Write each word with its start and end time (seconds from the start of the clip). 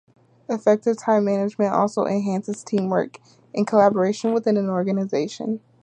Effective 0.49 0.97
time 0.97 1.25
management 1.25 1.73
also 1.75 2.07
enhances 2.07 2.63
teamwork 2.63 3.19
and 3.53 3.67
collaboration 3.67 4.33
within 4.33 4.57
an 4.57 4.67
organization. 4.67 5.59